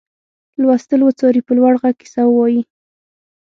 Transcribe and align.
لوستل 0.61 1.01
وڅاري 1.03 1.41
په 1.47 1.51
لوړ 1.57 1.73
غږ 1.81 1.95
کیسه 2.01 2.21
ووايي. 2.25 2.61